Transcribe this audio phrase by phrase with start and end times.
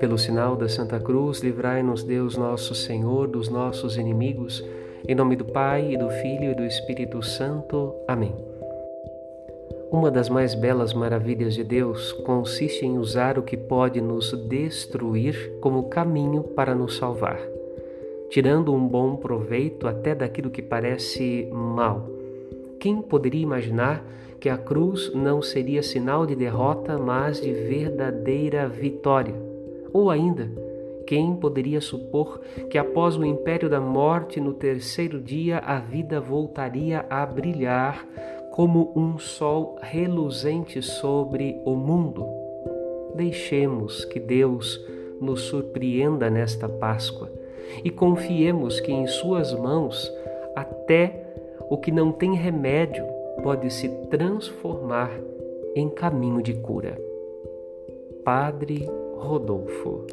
[0.00, 4.64] Pelo sinal da Santa Cruz, livrai-nos Deus nosso Senhor dos nossos inimigos.
[5.06, 7.94] Em nome do Pai, e do Filho e do Espírito Santo.
[8.08, 8.34] Amém.
[9.92, 15.58] Uma das mais belas maravilhas de Deus consiste em usar o que pode nos destruir
[15.60, 17.40] como caminho para nos salvar,
[18.30, 22.19] tirando um bom proveito até daquilo que parece mal.
[22.80, 24.02] Quem poderia imaginar
[24.40, 29.34] que a cruz não seria sinal de derrota, mas de verdadeira vitória?
[29.92, 30.50] Ou ainda,
[31.06, 37.04] quem poderia supor que após o império da morte, no terceiro dia, a vida voltaria
[37.10, 38.06] a brilhar
[38.52, 42.26] como um sol reluzente sobre o mundo?
[43.14, 44.82] Deixemos que Deus
[45.20, 47.30] nos surpreenda nesta Páscoa
[47.84, 50.10] e confiemos que em Suas mãos
[50.56, 51.29] até
[51.70, 53.06] o que não tem remédio
[53.44, 55.10] pode se transformar
[55.74, 57.00] em caminho de cura.
[58.24, 58.86] Padre
[59.16, 60.04] Rodolfo.